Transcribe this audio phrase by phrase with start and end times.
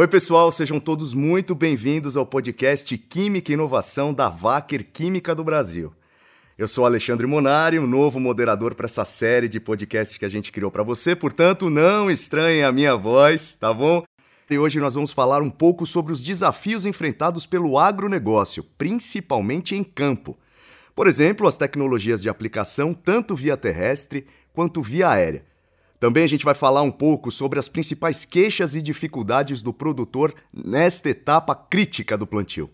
[0.00, 5.44] Oi, pessoal, sejam todos muito bem-vindos ao podcast Química e Inovação da Wacker Química do
[5.44, 5.92] Brasil.
[6.60, 10.52] Eu sou Alexandre Monari, o novo moderador para essa série de podcasts que a gente
[10.52, 14.04] criou para você, portanto, não estranhem a minha voz, tá bom?
[14.50, 19.82] E hoje nós vamos falar um pouco sobre os desafios enfrentados pelo agronegócio, principalmente em
[19.82, 20.38] campo.
[20.94, 25.46] Por exemplo, as tecnologias de aplicação tanto via terrestre quanto via aérea.
[25.98, 30.34] Também a gente vai falar um pouco sobre as principais queixas e dificuldades do produtor
[30.52, 32.68] nesta etapa crítica do plantio.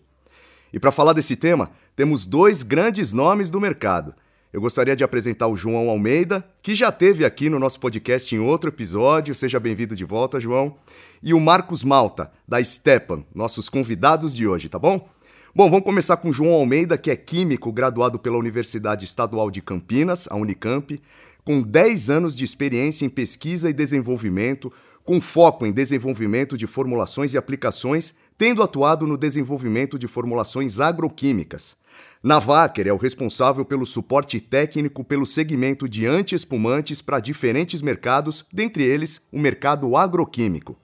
[0.71, 4.13] E para falar desse tema, temos dois grandes nomes do mercado.
[4.51, 8.39] Eu gostaria de apresentar o João Almeida, que já teve aqui no nosso podcast em
[8.39, 9.35] outro episódio.
[9.35, 10.77] Seja bem-vindo de volta, João.
[11.21, 15.09] E o Marcos Malta, da Stepan, nossos convidados de hoje, tá bom?
[15.53, 19.61] Bom, vamos começar com o João Almeida, que é químico graduado pela Universidade Estadual de
[19.61, 21.01] Campinas, a Unicamp
[21.47, 24.69] com 10 anos de experiência em pesquisa e desenvolvimento,
[25.07, 31.77] com foco em desenvolvimento de formulações e aplicações, tendo atuado no desenvolvimento de formulações agroquímicas.
[32.21, 38.45] Na Wacker é o responsável pelo suporte técnico pelo segmento de antiespumantes para diferentes mercados,
[38.51, 40.77] dentre eles o mercado agroquímico.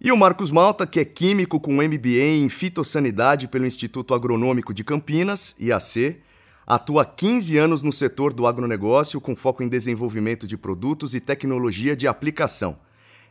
[0.00, 4.82] E o Marcos Malta, que é químico com MBA em fitossanidade pelo Instituto Agronômico de
[4.82, 6.20] Campinas, IAC,
[6.66, 11.20] Atua há 15 anos no setor do agronegócio com foco em desenvolvimento de produtos e
[11.20, 12.84] tecnologia de aplicação.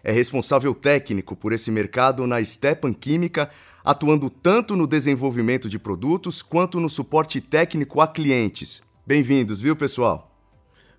[0.08, 3.50] É responsável técnico por esse mercado na Stepan Química,
[3.84, 8.84] atuando tanto no desenvolvimento de produtos quanto no suporte técnico a clientes.
[9.04, 10.32] Bem-vindos, viu, pessoal?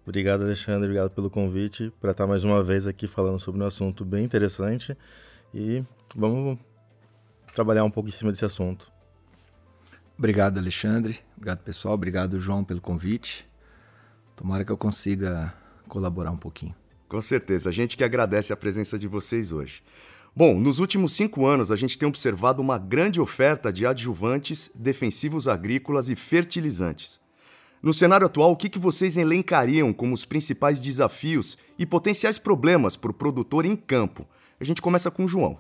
[0.05, 0.87] Obrigado, Alexandre.
[0.87, 4.99] Obrigado pelo convite para estar mais uma vez aqui falando sobre um assunto bem interessante
[5.55, 6.59] e vamos
[7.55, 8.91] trabalhar um pouco em cima desse assunto.
[10.19, 11.21] Obrigado, Alexandre.
[11.37, 11.95] Obrigado, pessoal.
[11.95, 13.49] Obrigado, João, pelo convite.
[14.35, 15.55] Tomara que eu consiga
[15.87, 16.75] colaborar um pouquinho.
[17.09, 17.69] Com certeza.
[17.69, 19.83] A gente que agradece a presença de vocês hoje.
[20.35, 25.49] Bom, nos últimos cinco anos, a gente tem observado uma grande oferta de adjuvantes, defensivos
[25.49, 27.21] agrícolas e fertilizantes.
[27.83, 33.11] No cenário atual, o que, vocês elencariam como os principais desafios e potenciais problemas para
[33.11, 34.29] o produtor em campo?
[34.61, 35.59] A gente começa com o João.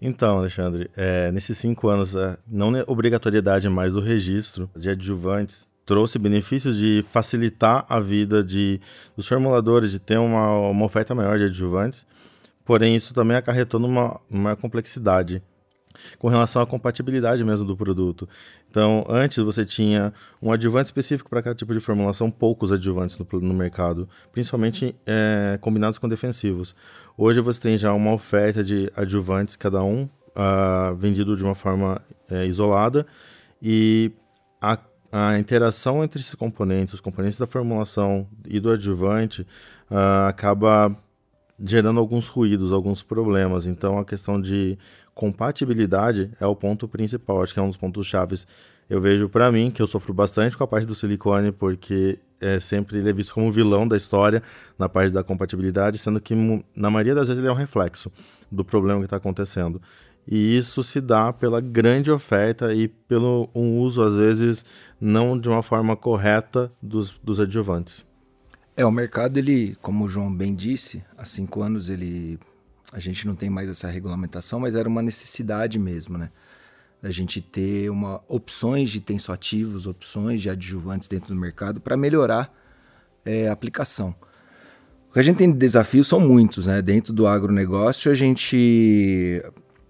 [0.00, 6.18] Então, Alexandre, é, nesses cinco anos, é, não obrigatoriedade mais do registro de adjuvantes trouxe
[6.18, 8.80] benefícios de facilitar a vida de,
[9.16, 12.04] dos formuladores, de ter uma, uma oferta maior de adjuvantes,
[12.64, 15.40] porém isso também acarretou numa, numa complexidade
[16.18, 18.28] com relação à compatibilidade mesmo do produto.
[18.70, 23.26] Então, antes você tinha um adjuvante específico para cada tipo de formulação, poucos adjuvantes no,
[23.40, 26.74] no mercado, principalmente é, combinados com defensivos.
[27.16, 32.02] Hoje você tem já uma oferta de adjuvantes, cada um uh, vendido de uma forma
[32.30, 33.06] uh, isolada,
[33.62, 34.12] e
[34.60, 34.78] a,
[35.10, 39.42] a, interação entre esses componentes, os componentes da formulação e do adjuvante,
[39.90, 40.96] uh, acaba
[41.58, 43.66] gerando alguns ruídos, alguns problemas.
[43.66, 44.78] Então a questão de
[45.14, 48.46] compatibilidade é o ponto principal, acho que é um dos pontos chaves.
[48.88, 52.60] Eu vejo para mim que eu sofro bastante com a parte do silicone porque é
[52.60, 54.42] sempre ele é visto como vilão da história
[54.78, 56.34] na parte da compatibilidade, sendo que
[56.74, 58.12] na maioria das vezes ele é um reflexo
[58.52, 59.80] do problema que está acontecendo.
[60.26, 64.64] E isso se dá pela grande oferta e pelo um uso, às vezes,
[65.00, 68.04] não de uma forma correta dos, dos adjuvantes.
[68.76, 72.38] É, o mercado, ele, como o João bem disse, há cinco anos ele
[72.92, 76.30] a gente não tem mais essa regulamentação, mas era uma necessidade mesmo, né?
[77.02, 82.52] a gente ter uma, opções de tensoativos, opções de adjuvantes dentro do mercado para melhorar
[83.24, 84.14] é, a aplicação.
[85.08, 86.82] O que a gente tem de desafios são muitos, né?
[86.82, 89.42] Dentro do agronegócio, a gente,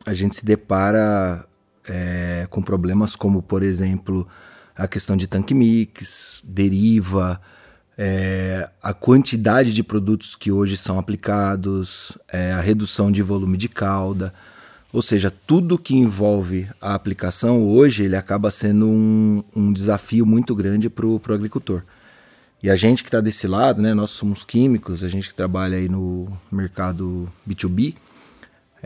[0.06, 1.44] a gente se depara
[1.88, 4.26] é, com problemas como, por exemplo,
[4.74, 7.40] a questão de tanque mix, deriva,
[7.98, 13.68] é, a quantidade de produtos que hoje são aplicados, é, a redução de volume de
[13.68, 14.32] cauda.
[14.92, 20.54] Ou seja, tudo que envolve a aplicação hoje ele acaba sendo um, um desafio muito
[20.54, 21.82] grande para o agricultor.
[22.62, 25.76] E a gente que está desse lado, né, nós somos químicos, a gente que trabalha
[25.76, 27.94] aí no mercado B2B,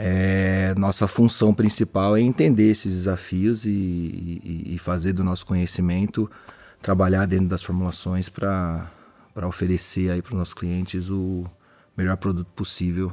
[0.02, 6.30] é, nossa função principal é entender esses desafios e, e, e fazer do nosso conhecimento
[6.80, 8.90] trabalhar dentro das formulações para
[9.46, 11.44] oferecer aí para os nossos clientes o
[11.94, 13.12] melhor produto possível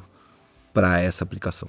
[0.74, 1.68] para essa aplicação.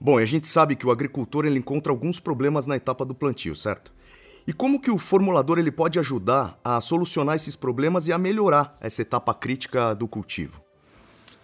[0.00, 3.56] Bom, a gente sabe que o agricultor ele encontra alguns problemas na etapa do plantio,
[3.56, 3.92] certo?
[4.46, 8.78] E como que o formulador ele pode ajudar a solucionar esses problemas e a melhorar
[8.80, 10.62] essa etapa crítica do cultivo?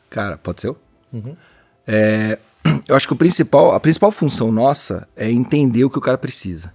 [0.09, 0.77] Cara, pode ser?
[1.13, 1.37] Uhum.
[1.85, 2.39] É,
[2.89, 6.19] eu acho que o principal, a principal função nossa é entender o que o cara
[6.19, 6.73] precisa.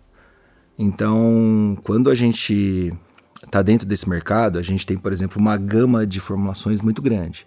[0.77, 2.93] Então, quando a gente
[3.43, 7.45] está dentro desse mercado, a gente tem, por exemplo, uma gama de formulações muito grande.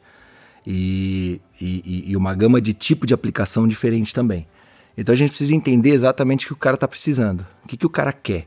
[0.66, 4.46] E, e, e uma gama de tipo de aplicação diferente também.
[4.96, 7.86] Então a gente precisa entender exatamente o que o cara está precisando, o que, que
[7.86, 8.46] o cara quer.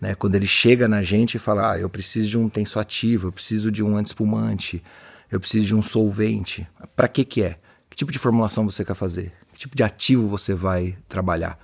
[0.00, 0.14] Né?
[0.14, 3.70] Quando ele chega na gente e fala, ah, eu preciso de um tensoativo, eu preciso
[3.70, 4.82] de um antiespumante,
[5.30, 6.66] eu preciso de um solvente.
[6.94, 7.58] Para que que é?
[7.98, 9.32] Tipo de formulação você quer fazer?
[9.52, 11.58] Que tipo de ativo você vai trabalhar?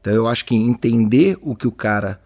[0.00, 2.20] Então eu acho que entender o que o cara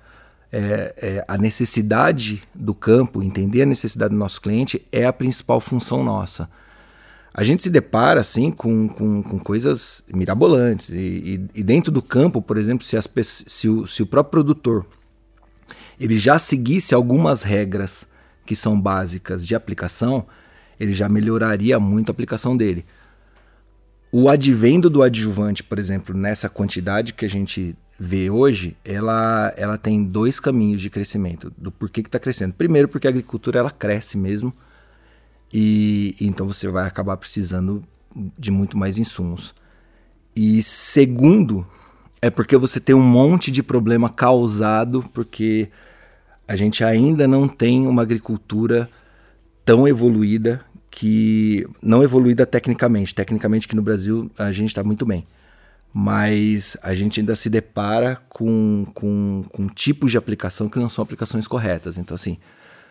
[0.52, 5.58] é, é, a necessidade do campo, entender a necessidade do nosso cliente é a principal
[5.58, 6.50] função nossa.
[7.32, 10.90] A gente se depara assim com, com, com coisas mirabolantes.
[10.90, 10.98] E,
[11.54, 13.08] e, e, dentro do campo, por exemplo, se, as,
[13.46, 14.86] se, o, se o próprio produtor
[15.98, 18.06] ele já seguisse algumas regras
[18.44, 20.26] que são básicas de aplicação,
[20.78, 22.84] ele já melhoraria muito a aplicação dele.
[24.18, 29.76] O advento do adjuvante, por exemplo, nessa quantidade que a gente vê hoje, ela, ela
[29.76, 32.54] tem dois caminhos de crescimento, do porquê que está crescendo.
[32.54, 34.54] Primeiro, porque a agricultura ela cresce mesmo,
[35.52, 37.84] e então você vai acabar precisando
[38.38, 39.54] de muito mais insumos.
[40.34, 41.66] E segundo,
[42.22, 45.68] é porque você tem um monte de problema causado porque
[46.48, 48.88] a gente ainda não tem uma agricultura
[49.62, 50.64] tão evoluída
[50.96, 55.26] que não evoluída tecnicamente, tecnicamente que no Brasil a gente está muito bem,
[55.92, 61.02] mas a gente ainda se depara com, com, com tipos de aplicação que não são
[61.02, 61.98] aplicações corretas.
[61.98, 62.38] Então assim,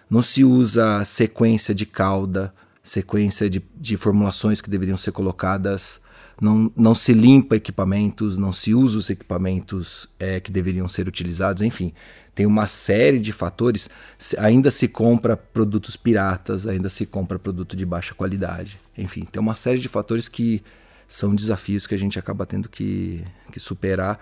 [0.08, 2.54] não se usa sequência de cauda,
[2.84, 6.00] sequência de, de formulações que deveriam ser colocadas
[6.42, 11.62] não, não se limpa equipamentos, não se usa os equipamentos é, que deveriam ser utilizados,
[11.62, 11.94] enfim.
[12.34, 13.90] Tem uma série de fatores.
[14.38, 18.78] Ainda se compra produtos piratas, ainda se compra produto de baixa qualidade.
[18.98, 20.62] Enfim, tem uma série de fatores que
[21.08, 24.20] são desafios que a gente acaba tendo que, que superar.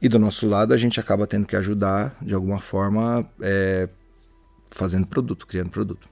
[0.00, 3.88] E do nosso lado, a gente acaba tendo que ajudar, de alguma forma, é,
[4.72, 6.08] fazendo produto, criando produto.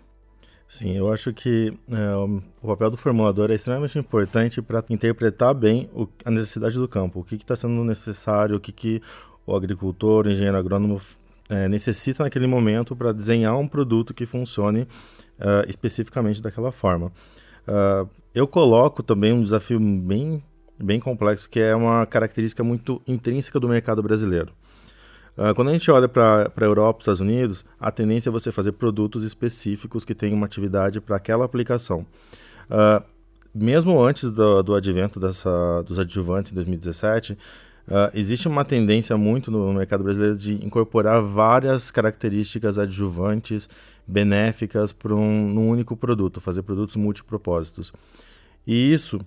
[0.71, 2.15] Sim, eu acho que é,
[2.63, 7.19] o papel do formulador é extremamente importante para interpretar bem o, a necessidade do campo,
[7.19, 9.03] o que está sendo necessário, o que, que
[9.45, 11.01] o agricultor, o engenheiro agrônomo
[11.49, 17.09] é, necessita naquele momento para desenhar um produto que funcione uh, especificamente daquela forma.
[17.67, 20.41] Uh, eu coloco também um desafio bem,
[20.79, 24.53] bem complexo, que é uma característica muito intrínseca do mercado brasileiro.
[25.37, 28.73] Uh, quando a gente olha para a Europa, Estados Unidos, a tendência é você fazer
[28.73, 32.07] produtos específicos que tenham uma atividade para aquela aplicação.
[32.71, 33.03] Uh,
[33.55, 37.37] mesmo antes do, do advento dessa, dos adjuvantes em 2017,
[37.91, 43.69] Uh, existe uma tendência muito no mercado brasileiro de incorporar várias características adjuvantes
[44.07, 47.93] benéficas para um, um único produto, fazer produtos multipropósitos.
[48.65, 49.19] E isso,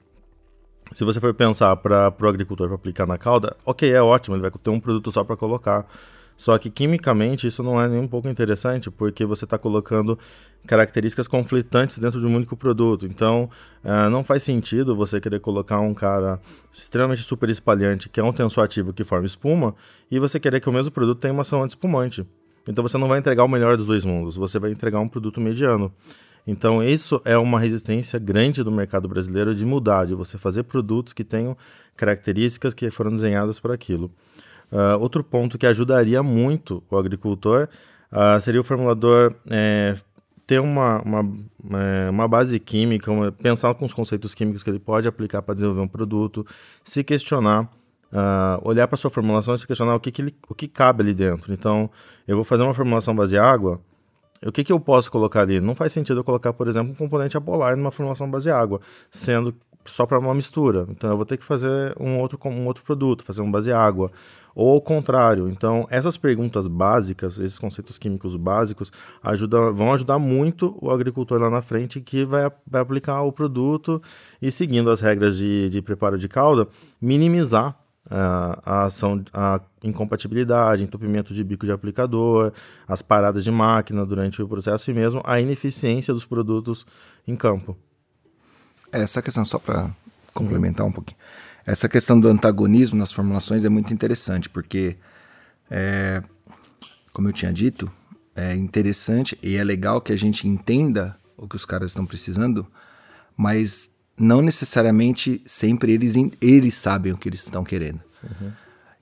[0.91, 4.51] se você for pensar para o agricultor aplicar na cauda, ok, é ótimo, ele vai
[4.51, 5.87] ter um produto só para colocar.
[6.35, 10.17] Só que quimicamente isso não é nem um pouco interessante, porque você está colocando
[10.65, 13.05] características conflitantes dentro de um único produto.
[13.05, 13.49] Então,
[13.83, 16.39] uh, não faz sentido você querer colocar um cara
[16.73, 19.75] extremamente super espalhante, que é um tensoativo que forma espuma,
[20.09, 22.25] e você querer que o mesmo produto tenha uma ação anti-espumante.
[22.67, 25.39] Então, você não vai entregar o melhor dos dois mundos, você vai entregar um produto
[25.39, 25.93] mediano.
[26.45, 31.13] Então, isso é uma resistência grande do mercado brasileiro de mudar, de você fazer produtos
[31.13, 31.55] que tenham
[31.95, 34.11] características que foram desenhadas para aquilo.
[34.71, 37.69] Uh, outro ponto que ajudaria muito o agricultor
[38.11, 39.95] uh, seria o formulador é,
[40.47, 41.37] ter uma, uma,
[41.79, 45.53] é, uma base química, uma, pensar com os conceitos químicos que ele pode aplicar para
[45.53, 46.45] desenvolver um produto,
[46.83, 47.63] se questionar,
[48.11, 51.03] uh, olhar para sua formulação e se questionar o que, que, ele, o que cabe
[51.03, 51.53] ali dentro.
[51.53, 51.89] Então,
[52.27, 53.79] eu vou fazer uma formulação base água,
[54.47, 55.59] o que, que eu posso colocar ali?
[55.59, 59.55] Não faz sentido eu colocar, por exemplo, um componente apolar numa formulação base água, sendo
[59.85, 60.85] só para uma mistura.
[60.89, 64.11] Então, eu vou ter que fazer um outro, um outro produto, fazer um base água
[64.55, 65.49] ou ao contrário.
[65.49, 71.49] Então, essas perguntas básicas, esses conceitos químicos básicos, ajuda, vão ajudar muito o agricultor lá
[71.49, 74.01] na frente que vai, vai aplicar o produto
[74.41, 76.67] e, seguindo as regras de, de preparo de calda,
[77.01, 77.75] minimizar
[78.09, 82.51] a ação, a incompatibilidade, entupimento de bico de aplicador,
[82.87, 86.85] as paradas de máquina durante o processo e mesmo a ineficiência dos produtos
[87.27, 87.77] em campo.
[88.91, 89.89] Essa questão, só para
[90.33, 91.17] complementar um pouquinho,
[91.65, 94.97] essa questão do antagonismo nas formulações é muito interessante, porque,
[95.71, 96.21] é,
[97.13, 97.91] como eu tinha dito,
[98.35, 102.67] é interessante e é legal que a gente entenda o que os caras estão precisando,
[103.35, 108.01] mas não necessariamente sempre eles, eles sabem o que eles estão querendo.
[108.23, 108.51] Uhum.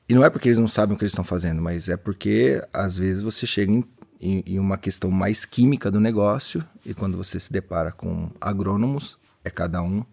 [0.08, 2.62] E não é porque eles não sabem o que eles estão fazendo, mas é porque
[2.74, 3.84] às vezes você chega em,
[4.20, 9.18] em, em uma questão mais química do negócio e quando você se depara com agrônomos,
[9.44, 10.04] é cada um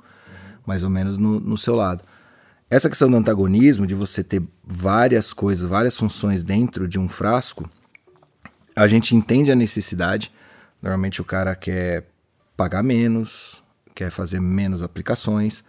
[0.66, 2.04] mais ou menos no, no seu lado.
[2.70, 7.68] Essa questão do antagonismo, de você ter várias coisas, várias funções dentro de um frasco,
[8.76, 10.30] a gente entende a necessidade.
[10.82, 12.06] Normalmente o cara quer
[12.56, 13.62] pagar menos,
[13.98, 15.64] quer fazer menos aplicações,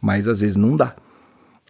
[0.00, 0.96] mas às vezes não dá.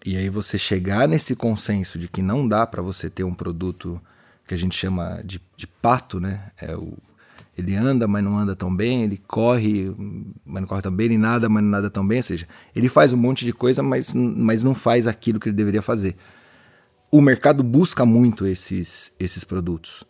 [0.06, 4.00] E aí você chegar nesse consenso de que não dá para você ter um produto
[4.46, 6.52] que a gente chama de, de pato, né?
[6.56, 6.96] É o,
[7.56, 9.92] ele anda, mas não anda tão bem, ele corre,
[10.46, 12.88] mas não corre tão bem, ele nada, mas não nada tão bem, ou seja, ele
[12.88, 16.14] faz um monte de coisa, mas, mas não faz aquilo que ele deveria fazer.
[17.10, 20.04] O mercado busca muito esses, esses produtos.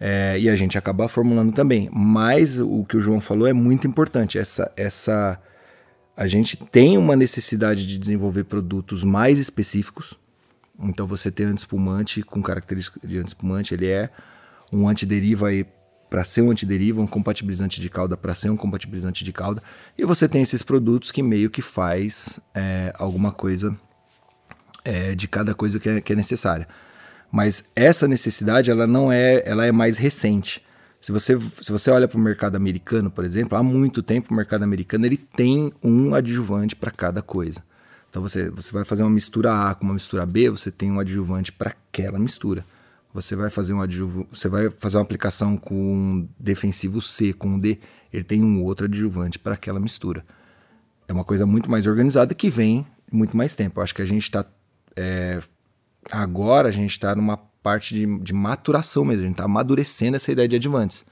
[0.00, 1.88] É, e a gente acaba formulando também.
[1.92, 4.38] Mas o que o João falou é muito importante.
[4.38, 5.40] Essa, essa,
[6.16, 10.18] a gente tem uma necessidade de desenvolver produtos mais específicos.
[10.80, 14.10] Então você tem antiespumante com características de antiespumante, ele é
[14.72, 15.66] um antideriva aí
[16.08, 19.62] para ser um antideriva, um compatibilizante de cauda para ser um compatibilizante de cauda.
[19.96, 23.76] E você tem esses produtos que meio que faz é, alguma coisa
[24.84, 26.66] é, de cada coisa que é, que é, necessária.
[27.30, 30.62] Mas essa necessidade ela não é, ela é mais recente.
[31.00, 34.36] Se você, se você olha para o mercado americano, por exemplo, há muito tempo o
[34.36, 37.62] mercado americano ele tem um adjuvante para cada coisa.
[38.10, 40.98] Então você, você vai fazer uma mistura A com uma mistura B, você tem um
[40.98, 42.64] adjuvante para aquela mistura.
[43.14, 43.78] Você vai fazer um
[44.30, 47.78] você vai fazer uma aplicação com um defensivo C, com um D,
[48.12, 50.24] ele tem um outro adjuvante para aquela mistura.
[51.06, 53.80] É uma coisa muito mais organizada que vem muito mais tempo.
[53.80, 54.44] Eu acho que a gente está
[54.96, 55.40] é,
[56.10, 60.32] agora a gente está numa parte de, de, maturação mesmo, a gente está amadurecendo essa
[60.32, 61.04] ideia de adjuvantes.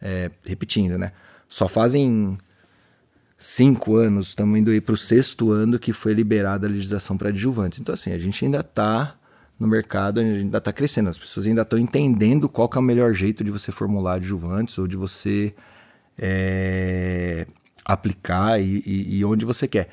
[0.00, 1.12] É, repetindo, né?
[1.48, 2.36] Só fazem
[3.38, 7.28] cinco anos, estamos indo aí para o sexto ano que foi liberada a legislação para
[7.28, 7.80] adjuvantes.
[7.80, 9.16] Então, assim, a gente ainda está
[9.58, 12.82] no mercado, a gente ainda está crescendo, as pessoas ainda estão entendendo qual é o
[12.82, 15.54] melhor jeito de você formular adjuvantes ou de você
[16.18, 17.46] é,
[17.84, 19.88] aplicar e, e, e onde você quer.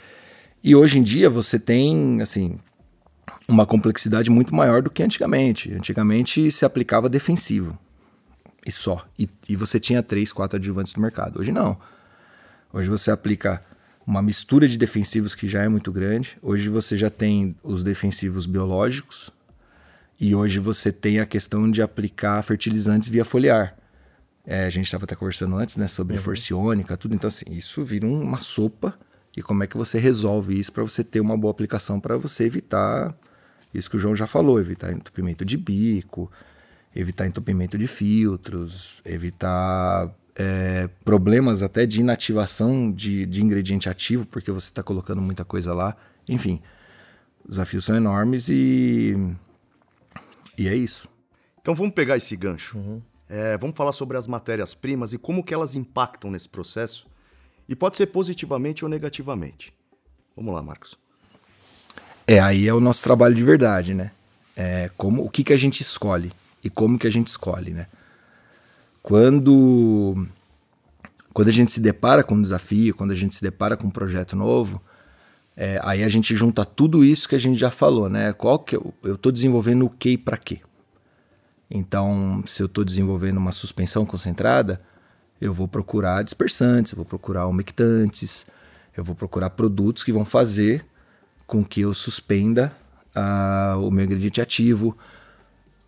[0.64, 2.60] E hoje em dia você tem, assim,
[3.48, 5.74] uma complexidade muito maior do que antigamente.
[5.74, 7.78] Antigamente se aplicava defensivo
[8.66, 9.06] e só.
[9.18, 11.40] E, e, você tinha três, quatro adjuvantes no mercado.
[11.40, 11.78] Hoje não.
[12.72, 13.64] Hoje você aplica
[14.06, 16.38] uma mistura de defensivos que já é muito grande.
[16.42, 19.32] Hoje você já tem os defensivos biológicos.
[20.20, 23.76] E hoje você tem a questão de aplicar fertilizantes via foliar.
[24.46, 26.22] É, a gente estava até conversando antes né, sobre uhum.
[26.22, 27.16] forciônica, tudo.
[27.16, 28.98] Então, assim, isso vira uma sopa.
[29.36, 32.46] E como é que você resolve isso para você ter uma boa aplicação para você
[32.46, 33.16] evitar
[33.74, 36.30] isso que o João já falou, evitar entupimento de bico,
[36.94, 44.52] evitar entupimento de filtros, evitar é, problemas até de inativação de, de ingrediente ativo, porque
[44.52, 45.96] você está colocando muita coisa lá.
[46.28, 46.62] Enfim,
[47.46, 49.16] os desafios são enormes e,
[50.58, 51.08] e é isso.
[51.62, 52.78] Então vamos pegar esse gancho.
[52.78, 53.02] Uhum.
[53.30, 57.08] É, vamos falar sobre as matérias-primas e como que elas impactam nesse processo.
[57.72, 59.74] E pode ser positivamente ou negativamente.
[60.36, 60.98] Vamos lá, Marcos.
[62.28, 64.12] É, aí é o nosso trabalho de verdade, né?
[64.58, 67.88] É como, o que, que a gente escolhe e como que a gente escolhe, né?
[69.02, 70.28] Quando,
[71.32, 73.90] quando a gente se depara com um desafio, quando a gente se depara com um
[73.90, 74.82] projeto novo,
[75.56, 78.34] é, aí a gente junta tudo isso que a gente já falou, né?
[78.34, 80.60] Qual que eu, eu tô desenvolvendo o que e para quê?
[81.70, 84.82] Então, se eu estou desenvolvendo uma suspensão concentrada,
[85.42, 88.46] eu vou procurar dispersantes, eu vou procurar umectantes,
[88.96, 90.86] eu vou procurar produtos que vão fazer
[91.48, 92.72] com que eu suspenda
[93.16, 94.96] uh, o meu ingrediente ativo,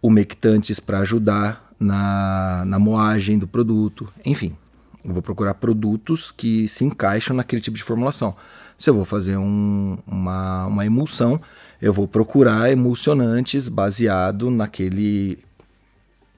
[0.02, 4.58] umectantes para ajudar na, na moagem do produto, enfim.
[5.06, 8.36] Eu vou procurar produtos que se encaixam naquele tipo de formulação.
[8.78, 11.40] Se eu vou fazer um, uma, uma emulsão,
[11.82, 15.38] eu vou procurar emulsionantes baseado naquele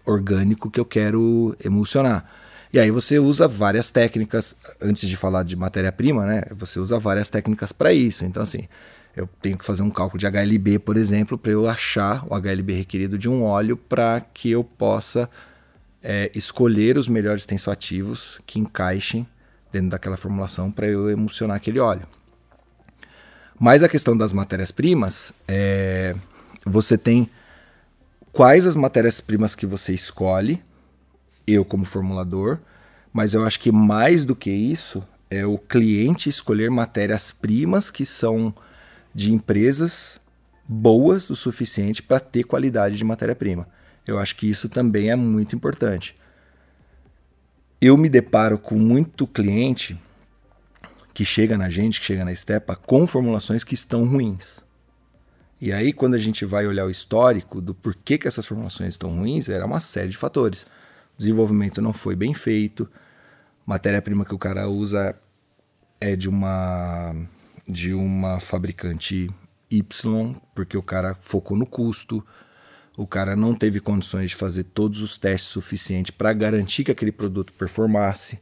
[0.05, 2.25] orgânico que eu quero emulsionar.
[2.75, 6.43] E aí você usa várias técnicas, antes de falar de matéria-prima, né?
[6.51, 8.25] Você usa várias técnicas para isso.
[8.25, 8.67] Então, assim,
[9.15, 12.73] eu tenho que fazer um cálculo de HLB, por exemplo, para eu achar o HLB
[12.73, 15.29] requerido de um óleo para que eu possa
[16.03, 19.25] é, escolher os melhores tensoativos que encaixem
[19.71, 22.05] dentro daquela formulação para eu emulsionar aquele óleo.
[23.57, 26.13] Mas a questão das matérias-primas, é,
[26.65, 27.29] você tem
[28.33, 30.61] quais as matérias-primas que você escolhe,
[31.47, 32.59] eu como formulador,
[33.13, 38.53] mas eu acho que mais do que isso é o cliente escolher matérias-primas que são
[39.13, 40.19] de empresas
[40.67, 43.67] boas o suficiente para ter qualidade de matéria-prima.
[44.05, 46.15] Eu acho que isso também é muito importante.
[47.81, 49.99] Eu me deparo com muito cliente
[51.13, 54.63] que chega na gente, que chega na Stepa, com formulações que estão ruins.
[55.61, 59.09] E aí, quando a gente vai olhar o histórico do porquê que essas formulações estão
[59.15, 60.65] ruins, era uma série de fatores.
[61.17, 62.89] Desenvolvimento não foi bem feito,
[63.65, 65.15] matéria-prima que o cara usa
[65.99, 67.15] é de uma
[67.67, 69.29] de uma fabricante
[69.71, 72.23] Y, porque o cara focou no custo,
[72.95, 77.11] o cara não teve condições de fazer todos os testes suficientes para garantir que aquele
[77.11, 78.39] produto performasse.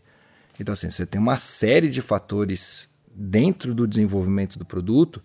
[0.59, 5.23] Então, assim, você tem uma série de fatores dentro do desenvolvimento do produto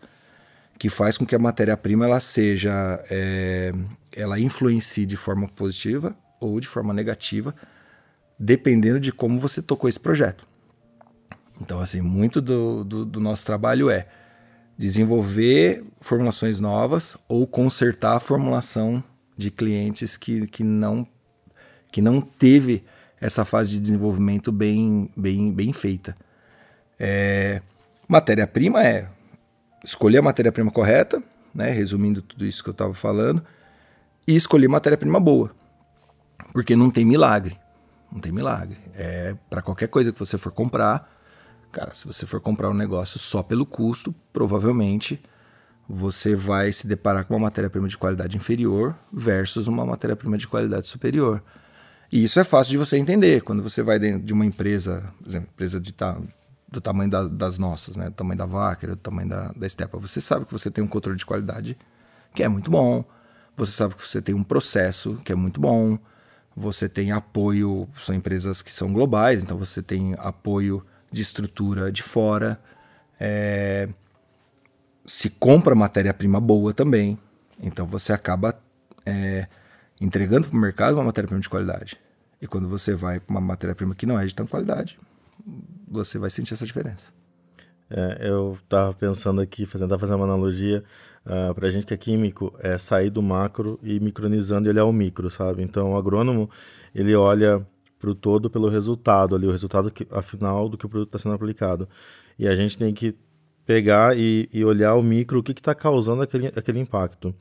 [0.78, 3.72] que faz com que a matéria-prima ela seja, é,
[4.12, 7.54] ela influencie de forma positiva ou de forma negativa,
[8.38, 10.46] dependendo de como você tocou esse projeto.
[11.60, 14.06] Então, assim, muito do, do, do nosso trabalho é
[14.76, 19.02] desenvolver formulações novas ou consertar a formulação
[19.36, 21.06] de clientes que, que, não,
[21.90, 22.84] que não teve
[23.20, 26.16] essa fase de desenvolvimento bem, bem, bem feita.
[26.98, 27.60] É,
[28.06, 29.08] matéria-prima é
[29.84, 31.22] escolher a matéria-prima correta,
[31.54, 33.44] né, resumindo tudo isso que eu estava falando,
[34.26, 35.52] e escolher matéria-prima boa.
[36.52, 37.58] Porque não tem milagre.
[38.10, 38.78] Não tem milagre.
[38.94, 41.08] É para qualquer coisa que você for comprar,
[41.70, 45.20] Cara, se você for comprar um negócio só pelo custo, provavelmente
[45.88, 50.88] você vai se deparar com uma matéria-prima de qualidade inferior versus uma matéria-prima de qualidade
[50.88, 51.42] superior.
[52.10, 53.42] E isso é fácil de você entender.
[53.42, 56.18] Quando você vai dentro de uma empresa, por exemplo, empresa de ta
[56.70, 58.10] do tamanho da, das nossas, né?
[58.10, 60.86] do tamanho da Wacker, do tamanho da, da Stepa, você sabe que você tem um
[60.86, 61.78] controle de qualidade
[62.34, 63.02] que é muito bom,
[63.56, 65.98] você sabe que você tem um processo que é muito bom,
[66.58, 72.02] você tem apoio, são empresas que são globais, então você tem apoio de estrutura de
[72.02, 72.60] fora.
[73.18, 73.88] É,
[75.06, 77.18] se compra matéria-prima boa também.
[77.60, 78.58] Então você acaba
[79.06, 79.46] é,
[80.00, 81.98] entregando para o mercado uma matéria-prima de qualidade.
[82.40, 84.98] E quando você vai para uma matéria-prima que não é de tanta qualidade,
[85.88, 87.12] você vai sentir essa diferença.
[87.90, 90.84] É, eu estava pensando aqui, fazendo, fazendo uma analogia,
[91.28, 94.70] uh, ah, para a gente que é químico, é sair do macro e micronizando e
[94.70, 95.62] olhar o micro, sabe?
[95.62, 96.50] Então o agrônomo,
[96.94, 97.64] ele olha
[97.98, 101.18] para o todo pelo resultado ali, o resultado que, afinal do que o produto está
[101.18, 101.88] sendo aplicado.
[102.38, 103.14] E a gente tem que
[103.66, 107.34] pegar e, e olhar o micro, o que está causando aquele, aquele impacto.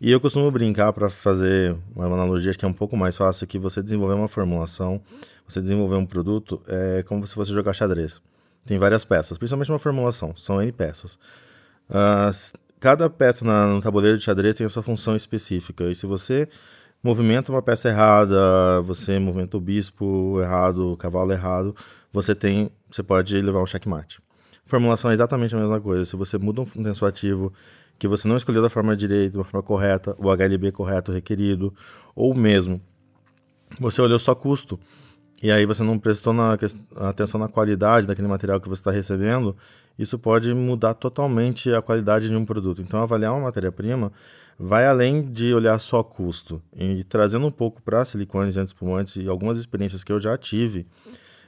[0.00, 3.58] E eu costumo brincar para fazer uma analogia que é um pouco mais fácil, que
[3.58, 5.02] você desenvolver uma formulação,
[5.46, 8.22] você desenvolver um produto, é como se fosse jogar xadrez.
[8.64, 11.18] Tem várias peças, principalmente uma formulação, são N peças.
[11.90, 12.32] Uh,
[12.80, 16.48] cada peça na, no tabuleiro de xadrez tem a sua função específica, e se você
[17.02, 21.74] movimenta uma peça errada, você movimenta o bispo errado, o cavalo errado,
[22.12, 24.20] você tem, você pode levar um checkmate.
[24.64, 26.04] Formulação é exatamente a mesma coisa.
[26.04, 27.52] Se você muda um tensor ativo
[27.98, 31.74] que você não escolheu da forma direita, da forma correta, o HLB correto requerido,
[32.14, 32.80] ou mesmo
[33.78, 34.78] você olhou só custo
[35.42, 36.56] e aí você não prestou na,
[36.96, 39.56] atenção na qualidade daquele material que você está recebendo,
[39.98, 42.82] isso pode mudar totalmente a qualidade de um produto.
[42.82, 44.12] Então, avaliar uma matéria-prima
[44.58, 46.62] vai além de olhar só custo.
[46.76, 50.86] E trazendo um pouco para silicones anti-espumantes e algumas experiências que eu já tive,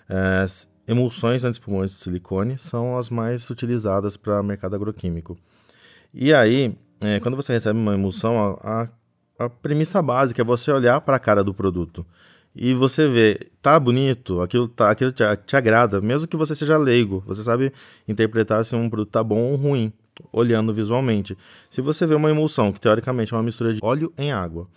[0.08, 0.46] é,
[0.88, 5.36] emulsões anti-espumantes de silicone são as mais utilizadas para o mercado agroquímico.
[6.14, 8.88] E aí, é, quando você recebe uma emulsão, a,
[9.38, 12.06] a, a premissa básica é você olhar para a cara do produto
[12.54, 16.76] e você vê, tá bonito, aquilo, tá, aquilo te, te, agrada, mesmo que você seja
[16.76, 17.72] leigo, você sabe
[18.06, 19.92] interpretar se um produto tá bom ou ruim,
[20.30, 21.36] olhando visualmente.
[21.70, 24.68] Se você vê uma emulsão, que teoricamente é uma mistura de óleo em água,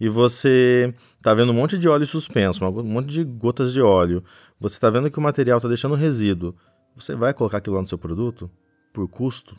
[0.00, 4.24] e você tá vendo um monte de óleo suspenso, um monte de gotas de óleo,
[4.58, 6.56] você tá vendo que o material tá deixando resíduo,
[6.96, 8.50] você vai colocar aquilo lá no seu produto?
[8.92, 9.56] Por custo?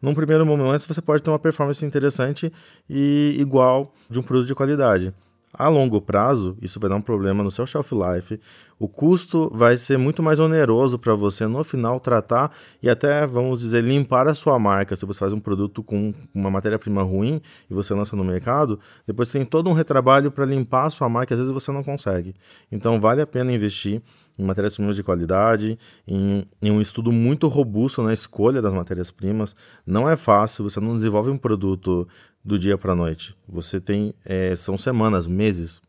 [0.00, 2.52] Num primeiro momento, você pode ter uma performance interessante
[2.88, 5.12] e igual de um produto de qualidade.
[5.56, 8.40] A longo prazo, isso vai dar um problema no seu shelf life.
[8.76, 12.50] O custo vai ser muito mais oneroso para você no final tratar
[12.82, 14.96] e até, vamos dizer, limpar a sua marca.
[14.96, 17.40] Se você faz um produto com uma matéria-prima ruim
[17.70, 21.34] e você lança no mercado, depois tem todo um retrabalho para limpar a sua marca,
[21.34, 22.34] às vezes você não consegue.
[22.72, 24.02] Então vale a pena investir
[24.38, 29.54] em matérias-primas de qualidade, em, em, um estudo muito robusto na escolha das matérias-primas.
[29.86, 32.06] Não é fácil, você não desenvolve um produto
[32.44, 33.36] do dia para a noite.
[33.48, 35.80] Você tem, é, são semanas, meses,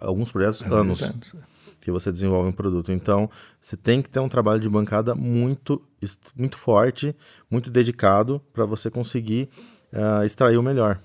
[0.00, 1.38] alguns projetos, anos, anos, é.
[1.80, 2.90] que você desenvolve um produto.
[2.90, 5.80] Então, você tem que ter um trabalho de bancada muito,
[6.34, 7.14] muito forte,
[7.50, 9.48] muito dedicado para você conseguir
[9.92, 11.00] uh, extrair o melhor.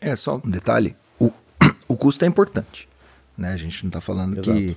[0.00, 1.32] É, só um detalhe, o,
[1.88, 2.88] o custo é importante.
[3.36, 3.52] Né?
[3.52, 4.52] A gente não está falando Exato.
[4.52, 4.76] que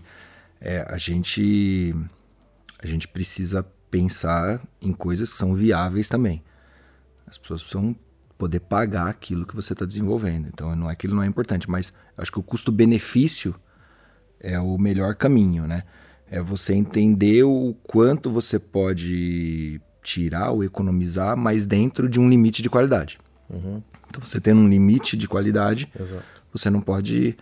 [0.62, 1.94] é, a, gente,
[2.82, 6.44] a gente precisa pensar em coisas que são viáveis também.
[7.26, 7.96] As pessoas precisam
[8.38, 10.48] poder pagar aquilo que você está desenvolvendo.
[10.48, 13.54] Então, não é que ele não é importante, mas acho que o custo-benefício
[14.40, 15.84] é o melhor caminho, né?
[16.32, 22.62] É você entender o quanto você pode tirar ou economizar, mas dentro de um limite
[22.62, 23.20] de qualidade.
[23.50, 23.82] Uhum.
[24.08, 26.24] Então, você tendo um limite de qualidade, Exato.
[26.52, 27.38] você não pode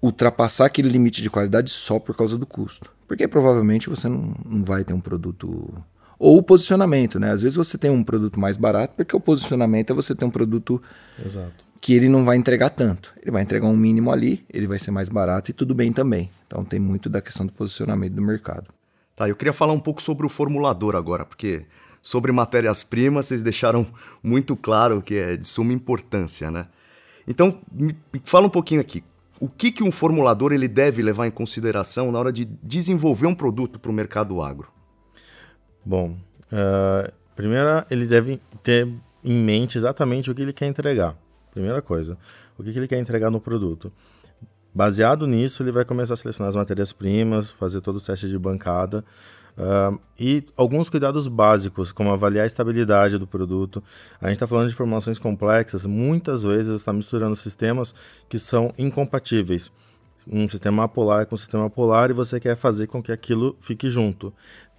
[0.00, 2.90] ultrapassar aquele limite de qualidade só por causa do custo.
[3.06, 5.72] Porque provavelmente você não, não vai ter um produto
[6.18, 7.32] Ou o posicionamento, né?
[7.32, 10.30] Às vezes você tem um produto mais barato, porque o posicionamento é você ter um
[10.30, 10.80] produto
[11.24, 11.64] Exato.
[11.80, 13.12] que ele não vai entregar tanto.
[13.20, 16.30] Ele vai entregar um mínimo ali, ele vai ser mais barato e tudo bem também.
[16.46, 18.68] Então tem muito da questão do posicionamento do mercado.
[19.16, 21.66] Tá, eu queria falar um pouco sobre o formulador agora, porque
[22.00, 23.86] sobre matérias-primas vocês deixaram
[24.22, 26.68] muito claro que é de suma importância, né?
[27.26, 29.02] Então, me fala um pouquinho aqui.
[29.40, 33.34] O que, que um formulador ele deve levar em consideração na hora de desenvolver um
[33.34, 34.72] produto para o mercado agro?
[35.84, 36.16] Bom,
[36.52, 38.88] uh, primeiro ele deve ter
[39.24, 41.16] em mente exatamente o que ele quer entregar.
[41.52, 42.18] Primeira coisa,
[42.58, 43.92] o que, que ele quer entregar no produto.
[44.78, 49.04] Baseado nisso, ele vai começar a selecionar as matérias-primas, fazer todo o teste de bancada
[49.58, 53.82] uh, e alguns cuidados básicos, como avaliar a estabilidade do produto.
[54.20, 57.92] A gente está falando de formulações complexas, muitas vezes está misturando sistemas
[58.28, 59.68] que são incompatíveis.
[60.24, 63.90] Um sistema apolar com um sistema polar e você quer fazer com que aquilo fique
[63.90, 64.32] junto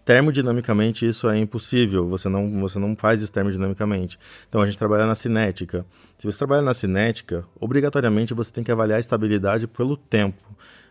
[0.09, 4.17] termodinamicamente isso é impossível, você não, você não faz isso termodinamicamente.
[4.47, 5.85] Então a gente trabalha na cinética.
[6.17, 10.41] Se você trabalha na cinética, obrigatoriamente você tem que avaliar a estabilidade pelo tempo.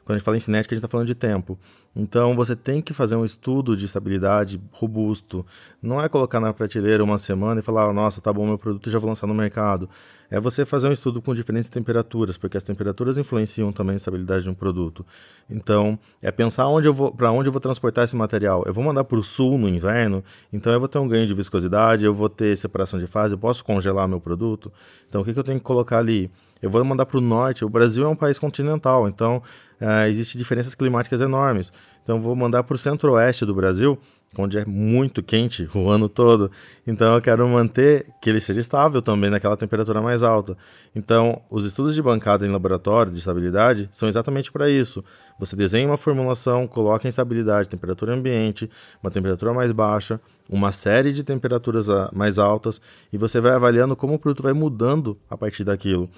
[0.09, 1.59] Quando a gente fala em cinética, a gente está falando de tempo.
[1.95, 5.45] Então, você tem que fazer um estudo de estabilidade robusto.
[5.83, 8.99] Não é colocar na prateleira uma semana e falar, nossa, tá bom, meu produto já
[8.99, 9.87] vou lançar no mercado.
[10.31, 14.45] É você fazer um estudo com diferentes temperaturas, porque as temperaturas influenciam também a estabilidade
[14.45, 15.05] de um produto.
[15.51, 18.63] Então, é pensar onde eu vou, para onde eu vou transportar esse material.
[18.65, 21.35] Eu vou mandar para o sul no inverno, então eu vou ter um ganho de
[21.35, 24.73] viscosidade, eu vou ter separação de fase, eu posso congelar meu produto.
[25.07, 26.31] Então, o que, que eu tenho que colocar ali?
[26.61, 27.65] Eu vou mandar para o norte.
[27.65, 29.43] O Brasil é um país continental, então
[29.81, 31.73] uh, existem diferenças climáticas enormes.
[32.03, 33.99] Então, vou mandar para o centro-oeste do Brasil,
[34.37, 36.51] onde é muito quente o ano todo.
[36.87, 40.57] Então, eu quero manter que ele seja estável também naquela temperatura mais alta.
[40.95, 45.05] Então, os estudos de bancada em laboratório de estabilidade são exatamente para isso.
[45.39, 48.71] Você desenha uma formulação, coloca em estabilidade, temperatura ambiente,
[49.03, 52.81] uma temperatura mais baixa, uma série de temperaturas ah, mais altas,
[53.13, 56.09] e você vai avaliando como o produto vai mudando a partir daquilo.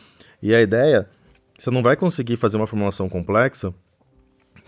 [0.42, 1.08] E a ideia
[1.58, 3.74] você não vai conseguir fazer uma formulação complexa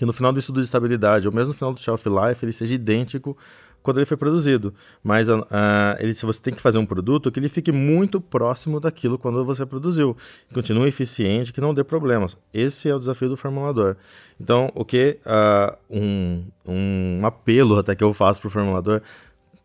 [0.03, 2.53] que no final do estudo de estabilidade, ou mesmo no final do shelf life, ele
[2.53, 3.39] seja idêntico
[3.85, 4.75] quando ele foi produzido.
[5.01, 5.45] Mas uh,
[6.01, 9.45] ele, se você tem que fazer um produto, que ele fique muito próximo daquilo quando
[9.45, 10.17] você produziu.
[10.53, 12.37] Continue eficiente, que não dê problemas.
[12.53, 13.95] Esse é o desafio do formulador.
[14.41, 19.03] Então, o que uh, um, um apelo até que eu faço para o formulador,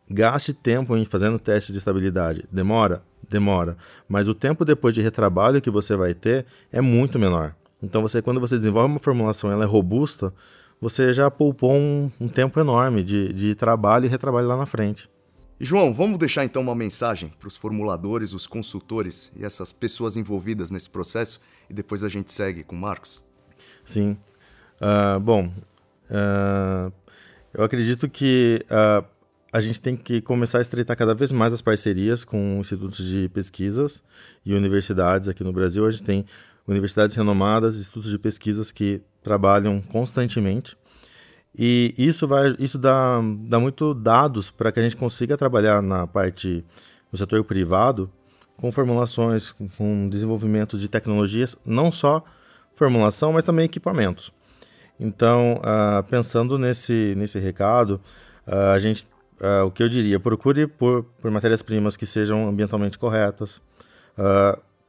[0.08, 2.46] gaste tempo em fazendo testes de estabilidade.
[2.52, 3.02] Demora?
[3.30, 3.76] demora,
[4.08, 7.54] mas o tempo depois de retrabalho que você vai ter é muito menor.
[7.82, 10.34] Então você, quando você desenvolve uma formulação, ela é robusta,
[10.80, 15.10] você já poupou um, um tempo enorme de, de trabalho e retrabalho lá na frente.
[15.60, 20.16] E João, vamos deixar então uma mensagem para os formuladores, os consultores e essas pessoas
[20.16, 23.26] envolvidas nesse processo e depois a gente segue com o Marcos?
[23.84, 24.18] Sim.
[24.80, 25.52] Uh, bom,
[26.12, 26.94] uh,
[27.52, 29.04] eu acredito que uh,
[29.52, 33.28] a gente tem que começar a estreitar cada vez mais as parcerias com institutos de
[33.30, 34.04] pesquisas
[34.46, 35.88] e universidades aqui no Brasil.
[35.88, 36.24] A gente tem
[36.68, 40.78] universidades renomadas, institutos de pesquisas que trabalham constantemente.
[41.58, 46.06] E isso vai, isso dá, dá muito dados para que a gente consiga trabalhar na
[46.06, 46.64] parte
[47.12, 48.12] do setor privado
[48.58, 52.24] com formulações, com desenvolvimento de tecnologias, não só
[52.74, 54.32] formulação, mas também equipamentos.
[55.00, 58.02] Então, uh, pensando nesse, nesse recado,
[58.48, 59.08] uh, a gente
[59.42, 63.62] uh, o que eu diria, procure por, por matérias-primas que sejam ambientalmente corretas.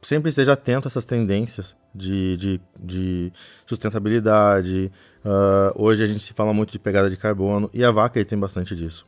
[0.01, 3.33] Sempre esteja atento a essas tendências de, de, de
[3.65, 4.89] sustentabilidade.
[5.25, 8.39] Uh, hoje a gente se fala muito de pegada de carbono e a Wacker tem
[8.39, 9.05] bastante disso.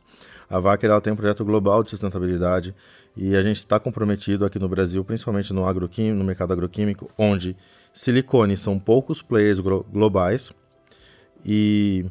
[0.50, 2.74] A Wacker ela tem um projeto global de sustentabilidade
[3.16, 7.56] e a gente está comprometido aqui no Brasil, principalmente no, agroquímico, no mercado agroquímico, onde
[7.90, 10.52] silicone são poucos players globais
[11.44, 12.04] e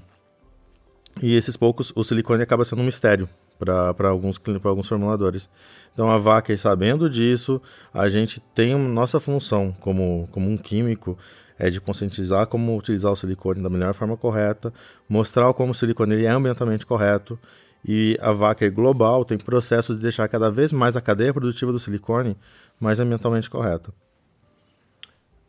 [1.21, 3.29] e esses poucos, o silicone acaba sendo um mistério
[3.65, 5.49] para alguns, alguns formuladores.
[5.93, 7.61] Então a Vaca, sabendo disso,
[7.93, 11.17] a gente tem nossa função como, como um químico
[11.61, 14.73] é de conscientizar como utilizar o silicone da melhor forma correta,
[15.07, 17.37] mostrar como o silicone ele é ambientalmente correto.
[17.87, 21.77] E a Vaca global tem processo de deixar cada vez mais a cadeia produtiva do
[21.77, 22.35] silicone
[22.79, 23.93] mais ambientalmente correta.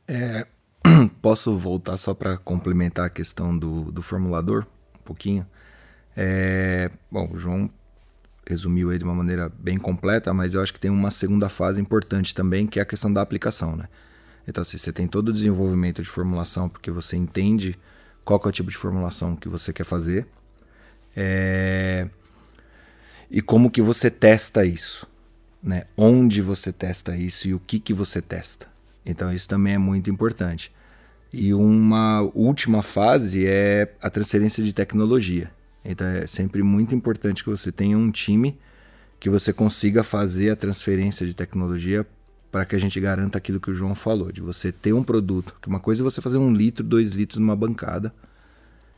[0.07, 0.47] É,
[1.23, 4.67] posso voltar só para complementar a questão do, do formulador?
[5.01, 5.47] Um pouquinho.
[6.15, 7.71] É, bom, o João
[8.53, 11.81] resumiu aí de uma maneira bem completa, mas eu acho que tem uma segunda fase
[11.81, 13.89] importante também, que é a questão da aplicação, né?
[14.47, 17.79] Então, assim, você tem todo o desenvolvimento de formulação, porque você entende
[18.25, 20.27] qual é o tipo de formulação que você quer fazer.
[21.17, 22.09] É...
[23.31, 25.07] E como que você testa isso,
[25.63, 25.85] né?
[25.97, 28.67] Onde você testa isso e o que que você testa.
[29.07, 30.73] Então, isso também é muito importante.
[31.33, 35.51] E uma última fase é a transferência de tecnologia.
[35.85, 38.59] Então é sempre muito importante que você tenha um time
[39.19, 42.05] que você consiga fazer a transferência de tecnologia
[42.51, 45.57] para que a gente garanta aquilo que o João falou, de você ter um produto.
[45.63, 48.13] Que uma coisa é você fazer um litro, dois litros numa bancada,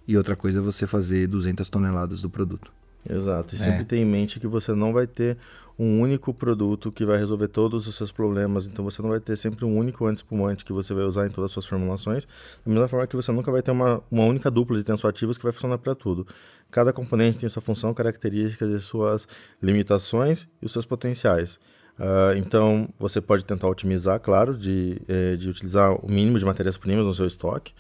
[0.09, 2.73] e outra coisa é você fazer 200 toneladas do produto.
[3.09, 3.55] Exato.
[3.55, 3.85] E sempre é.
[3.85, 5.37] tem em mente que você não vai ter
[5.79, 8.67] um único produto que vai resolver todos os seus problemas.
[8.67, 11.51] Então você não vai ter sempre um único antiespumante que você vai usar em todas
[11.51, 12.27] as suas formulações.
[12.65, 15.45] Da mesma forma que você nunca vai ter uma, uma única dupla de tensoativos que
[15.45, 16.27] vai funcionar para tudo.
[16.71, 19.29] Cada componente tem sua função, características e suas
[19.63, 21.59] limitações e os seus potenciais.
[21.99, 27.05] Uh, então você pode tentar otimizar, claro, de, eh, de utilizar o mínimo de matérias-primas
[27.05, 27.73] no seu estoque,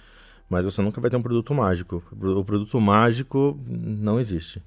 [0.49, 2.01] mas você nunca vai ter um produto mágico.
[2.13, 4.63] O produto mágico não existe.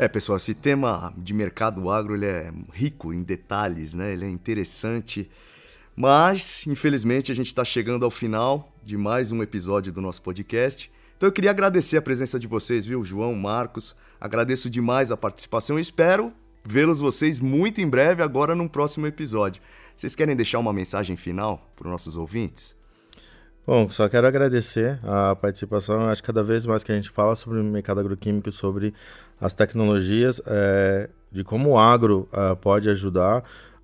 [0.00, 4.12] É, pessoal, esse tema de mercado agro ele é rico em detalhes, né?
[4.12, 5.28] Ele é interessante.
[5.96, 10.88] Mas, infelizmente, a gente está chegando ao final de mais um episódio do nosso podcast.
[11.16, 13.96] Então eu queria agradecer a presença de vocês, viu, João, Marcos.
[14.20, 16.32] Agradeço demais a participação e espero
[16.64, 19.60] vê-los vocês muito em breve, agora num próximo episódio.
[19.96, 22.77] Vocês querem deixar uma mensagem final para os nossos ouvintes?
[23.68, 26.08] Bom, só quero agradecer a participação.
[26.08, 28.94] Acho que cada vez mais que a gente fala sobre o mercado agroquímico, sobre
[29.38, 33.40] as tecnologias, é, de como o agro uh, pode ajudar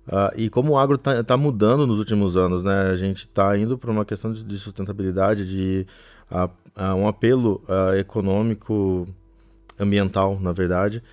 [0.07, 2.63] uh, e como o agro está tá mudando nos últimos anos.
[2.63, 2.89] Né?
[2.91, 5.85] A gente está indo para uma questão de, de, sustentabilidade, de
[6.97, 7.61] um apelo
[7.99, 9.07] econômico,
[9.79, 11.03] ambiental, na verdade.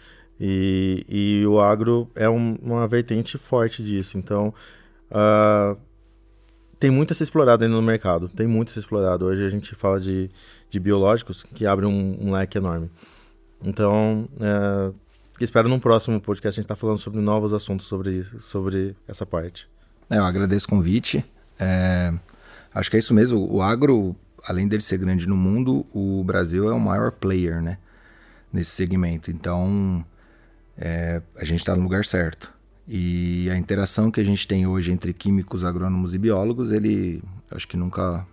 [0.40, 4.16] E, e o agro é um, uma vertente forte disso.
[4.16, 4.54] Então,
[5.10, 5.76] uh,
[6.82, 8.28] tem muito a ser explorado ainda no mercado.
[8.28, 9.24] Tem muito a ser explorado.
[9.24, 10.28] Hoje a gente fala de,
[10.68, 12.90] de biológicos que abre um, um leque enorme.
[13.62, 14.92] Então, é,
[15.40, 19.24] espero num próximo podcast a gente estar tá falando sobre novos assuntos sobre, sobre essa
[19.24, 19.68] parte.
[20.10, 21.24] É, eu agradeço o convite.
[21.56, 22.12] É,
[22.74, 23.48] acho que é isso mesmo.
[23.48, 27.78] O agro, além dele ser grande no mundo, o Brasil é o maior player, né?
[28.52, 29.30] Nesse segmento.
[29.30, 30.04] Então,
[30.76, 32.51] é, a gente está no lugar certo.
[32.86, 37.68] E a interação que a gente tem hoje entre químicos, agrônomos e biólogos, ele acho
[37.68, 38.26] que nunca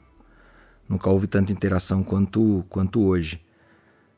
[0.88, 3.42] nunca houve tanta interação quanto quanto hoje.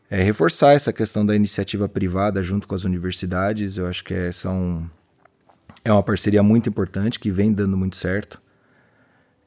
[0.10, 4.32] É reforçar essa questão da iniciativa privada junto com as universidades, eu acho que é,
[4.32, 4.89] são
[5.84, 8.41] é uma parceria muito importante que vem dando muito certo.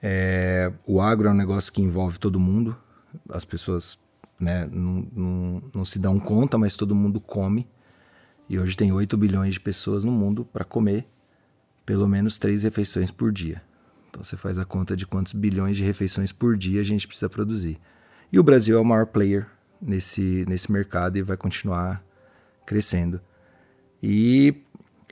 [0.03, 2.77] É, o agro é um negócio que envolve todo mundo,
[3.29, 3.99] as pessoas
[4.38, 7.66] né, não, não, não se dão conta, mas todo mundo come.
[8.49, 11.07] E hoje tem 8 bilhões de pessoas no mundo para comer
[11.85, 13.63] pelo menos três refeições por dia.
[14.09, 17.29] Então você faz a conta de quantos bilhões de refeições por dia a gente precisa
[17.29, 17.79] produzir.
[18.33, 19.47] E o Brasil é o maior player
[19.81, 22.03] nesse, nesse mercado e vai continuar
[22.65, 23.21] crescendo.
[24.03, 24.55] E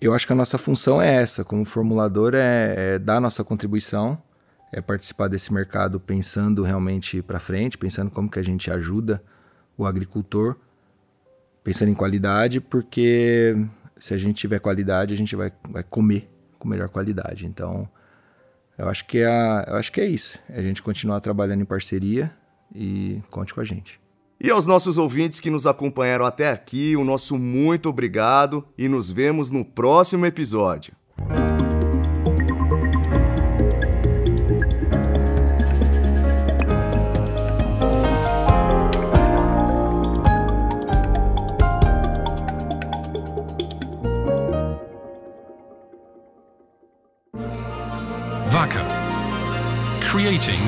[0.01, 4.21] eu acho que a nossa função é essa, como formulador, é, é dar nossa contribuição,
[4.73, 9.23] é participar desse mercado pensando realmente para frente, pensando como que a gente ajuda
[9.77, 10.57] o agricultor
[11.63, 13.55] pensando em qualidade, porque
[13.99, 17.47] se a gente tiver qualidade, a gente vai, vai comer com melhor qualidade.
[17.47, 17.89] Então,
[18.77, 20.39] eu acho que é, eu acho que é isso.
[20.49, 22.33] É a gente continuar trabalhando em parceria
[22.75, 24.01] e conte com a gente.
[24.41, 29.09] E aos nossos ouvintes que nos acompanharam até aqui, o nosso muito obrigado e nos
[29.09, 30.95] vemos no próximo episódio.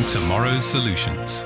[0.08, 1.44] Tomorrow's solutions.